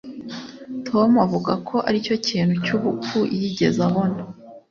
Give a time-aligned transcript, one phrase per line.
[0.87, 4.19] tom avuga ko aricyo kintu cyubupfu yigeze abona.